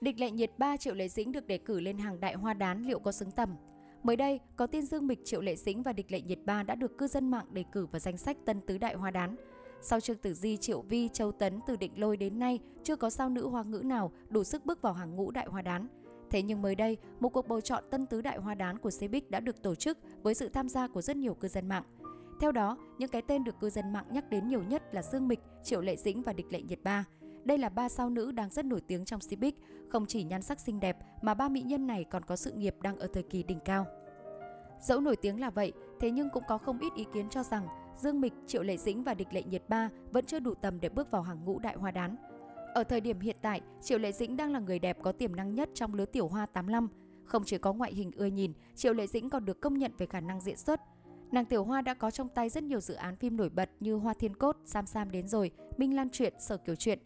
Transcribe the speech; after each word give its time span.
Địch 0.00 0.20
lệ 0.20 0.30
nhiệt 0.30 0.50
3 0.58 0.76
Triệu 0.76 0.94
Lệ 0.94 1.08
Dĩnh 1.08 1.32
được 1.32 1.46
đề 1.46 1.58
cử 1.58 1.80
lên 1.80 1.98
hàng 1.98 2.20
đại 2.20 2.34
hoa 2.34 2.54
đán 2.54 2.86
liệu 2.86 2.98
có 2.98 3.12
xứng 3.12 3.30
tầm? 3.30 3.56
Mới 4.02 4.16
đây, 4.16 4.40
có 4.56 4.66
tin 4.66 4.86
Dương 4.86 5.06
Mịch, 5.06 5.24
Triệu 5.24 5.40
Lệ 5.40 5.56
Dĩnh 5.56 5.82
và 5.82 5.92
Địch 5.92 6.12
Lệ 6.12 6.20
Nhiệt 6.20 6.38
Ba 6.44 6.62
đã 6.62 6.74
được 6.74 6.98
cư 6.98 7.06
dân 7.06 7.30
mạng 7.30 7.46
đề 7.52 7.64
cử 7.72 7.86
vào 7.86 7.98
danh 7.98 8.16
sách 8.16 8.36
tân 8.46 8.60
tứ 8.60 8.78
đại 8.78 8.94
hoa 8.94 9.10
đán. 9.10 9.36
Sau 9.82 10.00
Trương 10.00 10.16
Tử 10.16 10.34
Di, 10.34 10.56
Triệu 10.56 10.82
Vi, 10.82 11.08
Châu 11.08 11.32
Tấn 11.32 11.60
từ 11.66 11.76
định 11.76 11.92
lôi 11.96 12.16
đến 12.16 12.38
nay, 12.38 12.58
chưa 12.82 12.96
có 12.96 13.10
sao 13.10 13.28
nữ 13.28 13.48
hoa 13.48 13.62
ngữ 13.62 13.82
nào 13.84 14.12
đủ 14.28 14.44
sức 14.44 14.66
bước 14.66 14.82
vào 14.82 14.92
hàng 14.92 15.16
ngũ 15.16 15.30
đại 15.30 15.46
hoa 15.46 15.62
đán. 15.62 15.88
Thế 16.30 16.42
nhưng 16.42 16.62
mới 16.62 16.74
đây, 16.74 16.96
một 17.20 17.28
cuộc 17.28 17.48
bầu 17.48 17.60
chọn 17.60 17.84
tân 17.90 18.06
tứ 18.06 18.22
đại 18.22 18.38
hoa 18.38 18.54
đán 18.54 18.78
của 18.78 18.90
Cbiz 18.90 19.22
đã 19.28 19.40
được 19.40 19.62
tổ 19.62 19.74
chức 19.74 19.98
với 20.22 20.34
sự 20.34 20.48
tham 20.48 20.68
gia 20.68 20.88
của 20.88 21.02
rất 21.02 21.16
nhiều 21.16 21.34
cư 21.34 21.48
dân 21.48 21.68
mạng. 21.68 21.84
Theo 22.40 22.52
đó, 22.52 22.76
những 22.98 23.10
cái 23.10 23.22
tên 23.22 23.44
được 23.44 23.60
cư 23.60 23.70
dân 23.70 23.92
mạng 23.92 24.06
nhắc 24.10 24.30
đến 24.30 24.48
nhiều 24.48 24.62
nhất 24.62 24.82
là 24.94 25.02
Dương 25.02 25.28
Mịch, 25.28 25.40
Triệu 25.64 25.80
Lệ 25.80 25.96
Dĩnh 25.96 26.22
và 26.22 26.32
Địch 26.32 26.52
Lệ 26.52 26.62
Nhiệt 26.62 26.82
Ba. 26.82 27.04
Đây 27.44 27.58
là 27.58 27.68
ba 27.68 27.88
sao 27.88 28.10
nữ 28.10 28.32
đang 28.32 28.50
rất 28.50 28.64
nổi 28.64 28.80
tiếng 28.80 29.04
trong 29.04 29.20
Cbiz, 29.20 29.52
không 29.88 30.06
chỉ 30.06 30.24
nhan 30.24 30.42
sắc 30.42 30.60
xinh 30.60 30.80
đẹp 30.80 30.96
mà 31.22 31.34
ba 31.34 31.48
mỹ 31.48 31.62
nhân 31.62 31.86
này 31.86 32.04
còn 32.04 32.24
có 32.24 32.36
sự 32.36 32.52
nghiệp 32.52 32.74
đang 32.82 32.98
ở 32.98 33.06
thời 33.12 33.22
kỳ 33.22 33.42
đỉnh 33.42 33.60
cao. 33.64 33.86
Dẫu 34.80 35.00
nổi 35.00 35.16
tiếng 35.16 35.40
là 35.40 35.50
vậy, 35.50 35.72
thế 36.00 36.10
nhưng 36.10 36.30
cũng 36.30 36.42
có 36.48 36.58
không 36.58 36.78
ít 36.78 36.92
ý 36.96 37.04
kiến 37.14 37.28
cho 37.28 37.42
rằng 37.42 37.66
Dương 37.96 38.20
Mịch, 38.20 38.32
Triệu 38.46 38.62
Lệ 38.62 38.76
Dĩnh 38.76 39.04
và 39.04 39.14
Địch 39.14 39.28
Lệ 39.32 39.42
Nhiệt 39.42 39.62
Ba 39.68 39.88
vẫn 40.12 40.24
chưa 40.24 40.40
đủ 40.40 40.54
tầm 40.54 40.80
để 40.80 40.88
bước 40.88 41.10
vào 41.10 41.22
hàng 41.22 41.44
ngũ 41.44 41.58
đại 41.58 41.76
hoa 41.76 41.90
đán. 41.90 42.16
Ở 42.74 42.84
thời 42.84 43.00
điểm 43.00 43.20
hiện 43.20 43.36
tại, 43.42 43.60
Triệu 43.82 43.98
Lệ 43.98 44.12
Dĩnh 44.12 44.36
đang 44.36 44.52
là 44.52 44.58
người 44.58 44.78
đẹp 44.78 44.98
có 45.02 45.12
tiềm 45.12 45.36
năng 45.36 45.54
nhất 45.54 45.70
trong 45.74 45.94
lứa 45.94 46.04
tiểu 46.04 46.28
hoa 46.28 46.46
85. 46.46 46.88
Không 47.24 47.44
chỉ 47.44 47.58
có 47.58 47.72
ngoại 47.72 47.94
hình 47.94 48.10
ưa 48.16 48.26
nhìn, 48.26 48.52
Triệu 48.74 48.92
Lệ 48.92 49.06
Dĩnh 49.06 49.30
còn 49.30 49.44
được 49.44 49.60
công 49.60 49.78
nhận 49.78 49.92
về 49.98 50.06
khả 50.06 50.20
năng 50.20 50.40
diễn 50.40 50.56
xuất. 50.56 50.80
Nàng 51.32 51.44
Tiểu 51.44 51.64
Hoa 51.64 51.82
đã 51.82 51.94
có 51.94 52.10
trong 52.10 52.28
tay 52.28 52.48
rất 52.48 52.64
nhiều 52.64 52.80
dự 52.80 52.94
án 52.94 53.16
phim 53.16 53.36
nổi 53.36 53.48
bật 53.48 53.70
như 53.80 53.94
Hoa 53.94 54.14
Thiên 54.14 54.34
Cốt, 54.34 54.56
Sam 54.64 54.86
Sam 54.86 55.10
đến 55.10 55.28
rồi, 55.28 55.50
Minh 55.76 55.96
Lan 55.96 56.10
Truyện, 56.10 56.34
Sở 56.38 56.56
Kiều 56.56 56.74
Truyện. 56.74 56.98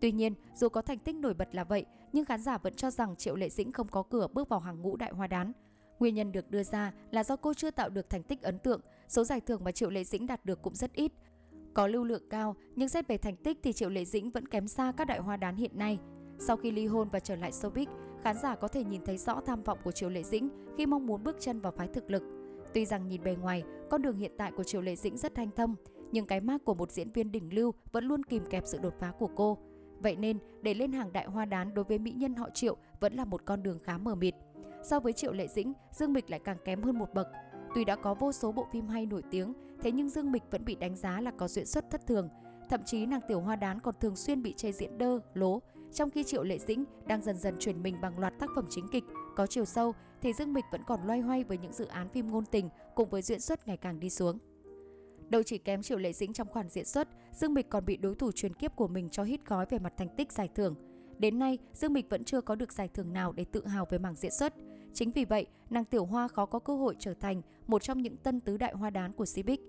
Tuy 0.00 0.12
nhiên, 0.12 0.34
dù 0.54 0.68
có 0.68 0.82
thành 0.82 0.98
tích 0.98 1.14
nổi 1.14 1.34
bật 1.34 1.54
là 1.54 1.64
vậy, 1.64 1.84
nhưng 2.12 2.24
khán 2.24 2.42
giả 2.42 2.58
vẫn 2.58 2.74
cho 2.74 2.90
rằng 2.90 3.16
Triệu 3.16 3.36
Lệ 3.36 3.48
Dĩnh 3.48 3.72
không 3.72 3.88
có 3.88 4.02
cửa 4.02 4.26
bước 4.32 4.48
vào 4.48 4.60
hàng 4.60 4.82
ngũ 4.82 4.96
đại 4.96 5.12
hoa 5.12 5.26
đán. 5.26 5.52
Nguyên 5.98 6.14
nhân 6.14 6.32
được 6.32 6.50
đưa 6.50 6.62
ra 6.62 6.92
là 7.10 7.24
do 7.24 7.36
cô 7.36 7.54
chưa 7.54 7.70
tạo 7.70 7.88
được 7.88 8.10
thành 8.10 8.22
tích 8.22 8.42
ấn 8.42 8.58
tượng, 8.58 8.80
số 9.08 9.24
giải 9.24 9.40
thưởng 9.40 9.64
mà 9.64 9.72
Triệu 9.72 9.90
Lệ 9.90 10.04
Dĩnh 10.04 10.26
đạt 10.26 10.44
được 10.44 10.62
cũng 10.62 10.74
rất 10.74 10.92
ít. 10.92 11.12
Có 11.74 11.86
lưu 11.86 12.04
lượng 12.04 12.22
cao, 12.30 12.56
nhưng 12.76 12.88
xét 12.88 13.08
về 13.08 13.18
thành 13.18 13.36
tích 13.36 13.58
thì 13.62 13.72
Triệu 13.72 13.90
Lệ 13.90 14.04
Dĩnh 14.04 14.30
vẫn 14.30 14.48
kém 14.48 14.68
xa 14.68 14.92
các 14.96 15.04
đại 15.04 15.18
hoa 15.18 15.36
đán 15.36 15.56
hiện 15.56 15.78
nay. 15.78 15.98
Sau 16.38 16.56
khi 16.56 16.70
ly 16.70 16.86
hôn 16.86 17.08
và 17.08 17.20
trở 17.20 17.36
lại 17.36 17.50
showbiz, 17.50 17.86
khán 18.22 18.36
giả 18.42 18.54
có 18.54 18.68
thể 18.68 18.84
nhìn 18.84 19.04
thấy 19.04 19.18
rõ 19.18 19.40
tham 19.46 19.62
vọng 19.62 19.78
của 19.84 19.92
Triệu 19.92 20.08
Lệ 20.08 20.22
Dĩnh 20.22 20.48
khi 20.76 20.86
mong 20.86 21.06
muốn 21.06 21.24
bước 21.24 21.36
chân 21.40 21.60
vào 21.60 21.72
phái 21.72 21.88
thực 21.88 22.10
lực. 22.10 22.22
Tuy 22.74 22.84
rằng 22.84 23.08
nhìn 23.08 23.22
bề 23.24 23.36
ngoài, 23.36 23.62
con 23.90 24.02
đường 24.02 24.16
hiện 24.16 24.32
tại 24.36 24.52
của 24.52 24.64
Triệu 24.64 24.80
Lệ 24.80 24.96
Dĩnh 24.96 25.16
rất 25.16 25.34
thanh 25.34 25.50
thâm, 25.50 25.74
nhưng 26.12 26.26
cái 26.26 26.40
mác 26.40 26.64
của 26.64 26.74
một 26.74 26.92
diễn 26.92 27.12
viên 27.12 27.32
đỉnh 27.32 27.54
lưu 27.54 27.74
vẫn 27.92 28.04
luôn 28.04 28.24
kìm 28.24 28.46
kẹp 28.50 28.62
sự 28.66 28.78
đột 28.78 28.94
phá 29.00 29.12
của 29.18 29.30
cô. 29.36 29.58
Vậy 30.00 30.16
nên, 30.16 30.38
để 30.62 30.74
lên 30.74 30.92
hàng 30.92 31.12
đại 31.12 31.26
hoa 31.26 31.44
đán 31.44 31.74
đối 31.74 31.84
với 31.84 31.98
mỹ 31.98 32.10
nhân 32.10 32.34
họ 32.34 32.50
Triệu 32.54 32.76
vẫn 33.00 33.14
là 33.14 33.24
một 33.24 33.44
con 33.44 33.62
đường 33.62 33.78
khá 33.84 33.98
mờ 33.98 34.14
mịt. 34.14 34.34
So 34.82 35.00
với 35.00 35.12
Triệu 35.12 35.32
Lệ 35.32 35.46
Dĩnh, 35.48 35.72
Dương 35.90 36.12
Mịch 36.12 36.30
lại 36.30 36.40
càng 36.44 36.56
kém 36.64 36.82
hơn 36.82 36.98
một 36.98 37.14
bậc. 37.14 37.26
Tuy 37.74 37.84
đã 37.84 37.96
có 37.96 38.14
vô 38.14 38.32
số 38.32 38.52
bộ 38.52 38.66
phim 38.72 38.88
hay 38.88 39.06
nổi 39.06 39.22
tiếng, 39.30 39.52
thế 39.80 39.92
nhưng 39.92 40.08
Dương 40.08 40.32
Mịch 40.32 40.42
vẫn 40.50 40.64
bị 40.64 40.74
đánh 40.74 40.96
giá 40.96 41.20
là 41.20 41.30
có 41.30 41.48
diễn 41.48 41.66
xuất 41.66 41.90
thất 41.90 42.06
thường. 42.06 42.28
Thậm 42.68 42.80
chí 42.84 43.06
nàng 43.06 43.20
tiểu 43.28 43.40
hoa 43.40 43.56
đán 43.56 43.80
còn 43.80 43.94
thường 44.00 44.16
xuyên 44.16 44.42
bị 44.42 44.54
chê 44.56 44.72
diễn 44.72 44.98
đơ, 44.98 45.20
lố. 45.34 45.62
Trong 45.92 46.10
khi 46.10 46.24
Triệu 46.24 46.42
Lệ 46.42 46.58
Dĩnh 46.58 46.84
đang 47.06 47.22
dần 47.22 47.36
dần 47.36 47.54
chuyển 47.58 47.82
mình 47.82 48.00
bằng 48.00 48.18
loạt 48.18 48.38
tác 48.38 48.50
phẩm 48.56 48.66
chính 48.70 48.88
kịch, 48.92 49.04
có 49.36 49.46
chiều 49.46 49.64
sâu, 49.64 49.94
thì 50.22 50.32
Dương 50.32 50.52
Mịch 50.52 50.64
vẫn 50.72 50.82
còn 50.86 51.06
loay 51.06 51.20
hoay 51.20 51.44
với 51.44 51.58
những 51.58 51.72
dự 51.72 51.86
án 51.86 52.08
phim 52.08 52.30
ngôn 52.30 52.44
tình 52.44 52.68
cùng 52.94 53.08
với 53.08 53.22
diễn 53.22 53.40
xuất 53.40 53.66
ngày 53.66 53.76
càng 53.76 54.00
đi 54.00 54.10
xuống. 54.10 54.38
Đâu 55.28 55.42
chỉ 55.42 55.58
kém 55.58 55.82
Triệu 55.82 55.98
Lệ 55.98 56.12
Dĩnh 56.12 56.32
trong 56.32 56.48
khoản 56.48 56.68
diễn 56.68 56.84
xuất, 56.84 57.08
Dương 57.32 57.54
Mịch 57.54 57.68
còn 57.70 57.84
bị 57.84 57.96
đối 57.96 58.14
thủ 58.14 58.32
truyền 58.32 58.54
kiếp 58.54 58.76
của 58.76 58.88
mình 58.88 59.08
cho 59.08 59.22
hít 59.22 59.46
gói 59.46 59.66
về 59.70 59.78
mặt 59.78 59.92
thành 59.96 60.08
tích 60.16 60.32
giải 60.32 60.48
thưởng. 60.54 60.74
Đến 61.18 61.38
nay, 61.38 61.58
Dương 61.72 61.92
Mịch 61.92 62.10
vẫn 62.10 62.24
chưa 62.24 62.40
có 62.40 62.54
được 62.54 62.72
giải 62.72 62.88
thưởng 62.88 63.12
nào 63.12 63.32
để 63.32 63.44
tự 63.44 63.66
hào 63.66 63.86
về 63.90 63.98
mảng 63.98 64.14
diễn 64.14 64.30
xuất. 64.30 64.54
Chính 64.94 65.10
vì 65.10 65.24
vậy, 65.24 65.46
nàng 65.70 65.84
Tiểu 65.84 66.04
Hoa 66.04 66.28
khó 66.28 66.46
có 66.46 66.58
cơ 66.58 66.76
hội 66.76 66.96
trở 66.98 67.14
thành 67.14 67.42
một 67.66 67.82
trong 67.82 68.02
những 68.02 68.16
tân 68.16 68.40
tứ 68.40 68.56
đại 68.56 68.72
hoa 68.74 68.90
đán 68.90 69.12
của 69.12 69.24
Cibic. 69.34 69.60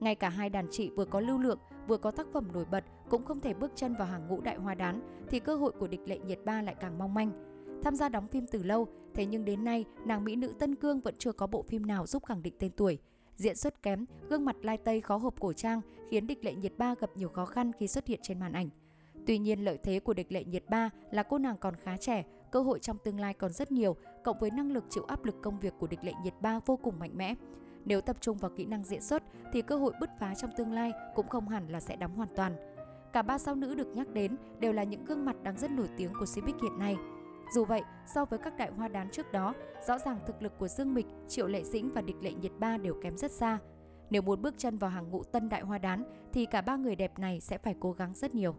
Ngay 0.00 0.14
cả 0.14 0.28
hai 0.28 0.50
đàn 0.50 0.66
chị 0.70 0.90
vừa 0.96 1.04
có 1.04 1.20
lưu 1.20 1.38
lượng, 1.38 1.58
vừa 1.86 1.96
có 1.96 2.10
tác 2.10 2.26
phẩm 2.32 2.52
nổi 2.52 2.64
bật 2.70 2.84
cũng 3.10 3.24
không 3.24 3.40
thể 3.40 3.54
bước 3.54 3.72
chân 3.74 3.94
vào 3.94 4.06
hàng 4.06 4.28
ngũ 4.28 4.40
đại 4.40 4.56
hoa 4.56 4.74
đán, 4.74 5.00
thì 5.28 5.40
cơ 5.40 5.56
hội 5.56 5.72
của 5.72 5.88
địch 5.88 6.00
lệ 6.06 6.18
nhiệt 6.18 6.38
ba 6.44 6.62
lại 6.62 6.74
càng 6.80 6.98
mong 6.98 7.14
manh. 7.14 7.32
Tham 7.82 7.96
gia 7.96 8.08
đóng 8.08 8.28
phim 8.28 8.46
từ 8.46 8.62
lâu, 8.62 8.88
thế 9.14 9.26
nhưng 9.26 9.44
đến 9.44 9.64
nay, 9.64 9.84
nàng 10.06 10.24
mỹ 10.24 10.36
nữ 10.36 10.52
Tân 10.58 10.74
Cương 10.74 11.00
vẫn 11.00 11.14
chưa 11.18 11.32
có 11.32 11.46
bộ 11.46 11.62
phim 11.62 11.86
nào 11.86 12.06
giúp 12.06 12.24
khẳng 12.24 12.42
định 12.42 12.54
tên 12.58 12.70
tuổi. 12.76 12.98
Diễn 13.36 13.56
xuất 13.56 13.82
kém, 13.82 14.06
gương 14.28 14.44
mặt 14.44 14.56
lai 14.62 14.78
tây 14.78 15.00
khó 15.00 15.16
hộp 15.16 15.40
cổ 15.40 15.52
trang 15.52 15.80
khiến 16.10 16.26
địch 16.26 16.44
lệ 16.44 16.54
nhiệt 16.54 16.72
ba 16.78 16.94
gặp 16.94 17.10
nhiều 17.14 17.28
khó 17.28 17.44
khăn 17.44 17.72
khi 17.78 17.88
xuất 17.88 18.06
hiện 18.06 18.20
trên 18.22 18.40
màn 18.40 18.52
ảnh. 18.52 18.68
Tuy 19.26 19.38
nhiên 19.38 19.64
lợi 19.64 19.78
thế 19.82 20.00
của 20.00 20.14
địch 20.14 20.32
lệ 20.32 20.44
nhiệt 20.44 20.64
ba 20.68 20.90
là 21.10 21.22
cô 21.22 21.38
nàng 21.38 21.56
còn 21.56 21.74
khá 21.76 21.96
trẻ, 21.96 22.24
cơ 22.50 22.62
hội 22.62 22.78
trong 22.78 22.98
tương 23.04 23.20
lai 23.20 23.34
còn 23.34 23.52
rất 23.52 23.72
nhiều, 23.72 23.96
cộng 24.24 24.38
với 24.38 24.50
năng 24.50 24.72
lực 24.72 24.84
chịu 24.90 25.04
áp 25.04 25.24
lực 25.24 25.34
công 25.42 25.60
việc 25.60 25.74
của 25.78 25.86
địch 25.86 26.04
lệ 26.04 26.12
nhiệt 26.24 26.34
ba 26.40 26.60
vô 26.66 26.76
cùng 26.76 26.98
mạnh 26.98 27.12
mẽ. 27.14 27.34
Nếu 27.84 28.00
tập 28.00 28.16
trung 28.20 28.36
vào 28.36 28.50
kỹ 28.56 28.64
năng 28.64 28.84
diễn 28.84 29.02
xuất 29.02 29.22
thì 29.52 29.62
cơ 29.62 29.76
hội 29.76 29.92
bứt 30.00 30.10
phá 30.20 30.34
trong 30.34 30.50
tương 30.56 30.72
lai 30.72 30.92
cũng 31.14 31.28
không 31.28 31.48
hẳn 31.48 31.68
là 31.68 31.80
sẽ 31.80 31.96
đóng 31.96 32.14
hoàn 32.14 32.28
toàn. 32.36 32.56
Cả 33.12 33.22
ba 33.22 33.38
sao 33.38 33.54
nữ 33.54 33.74
được 33.74 33.88
nhắc 33.94 34.08
đến 34.08 34.36
đều 34.58 34.72
là 34.72 34.84
những 34.84 35.04
gương 35.04 35.24
mặt 35.24 35.36
đang 35.42 35.58
rất 35.58 35.70
nổi 35.70 35.88
tiếng 35.96 36.12
của 36.18 36.24
Cbiz 36.24 36.62
hiện 36.62 36.78
nay. 36.78 36.96
Dù 37.50 37.64
vậy, 37.64 37.82
so 38.06 38.24
với 38.24 38.38
các 38.38 38.56
đại 38.56 38.70
hoa 38.76 38.88
đán 38.88 39.10
trước 39.10 39.32
đó, 39.32 39.54
rõ 39.86 39.98
ràng 39.98 40.18
thực 40.26 40.42
lực 40.42 40.58
của 40.58 40.68
Dương 40.68 40.94
Mịch, 40.94 41.06
Triệu 41.28 41.46
Lệ 41.46 41.64
Dĩnh 41.64 41.92
và 41.94 42.02
Địch 42.02 42.16
Lệ 42.20 42.32
Nhiệt 42.32 42.52
Ba 42.58 42.76
đều 42.76 42.94
kém 43.02 43.16
rất 43.16 43.30
xa. 43.30 43.58
Nếu 44.10 44.22
muốn 44.22 44.42
bước 44.42 44.54
chân 44.58 44.78
vào 44.78 44.90
hàng 44.90 45.10
ngũ 45.10 45.22
tân 45.24 45.48
đại 45.48 45.60
hoa 45.60 45.78
đán 45.78 46.04
thì 46.32 46.46
cả 46.46 46.60
ba 46.60 46.76
người 46.76 46.96
đẹp 46.96 47.18
này 47.18 47.40
sẽ 47.40 47.58
phải 47.58 47.74
cố 47.80 47.92
gắng 47.92 48.14
rất 48.14 48.34
nhiều. 48.34 48.54